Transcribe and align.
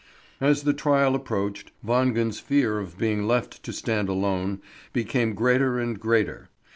As 0.39 0.63
the 0.63 0.73
trial 0.73 1.13
approached, 1.13 1.71
Wangen's 1.85 2.39
fear 2.39 2.79
of 2.79 2.97
being 2.97 3.27
left 3.27 3.61
to 3.61 3.71
stand 3.71 4.09
alone 4.09 4.59
became 4.93 5.35
greater 5.35 5.77
and 5.77 5.99
greater. 5.99 6.49